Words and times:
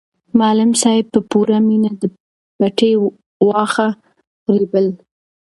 معلم 0.39 0.71
صاحب 0.81 1.05
په 1.13 1.19
پوره 1.29 1.57
مینه 1.67 1.91
د 2.01 2.03
پټي 2.57 2.91
واښه 3.47 3.87
رېبل. 4.57 4.87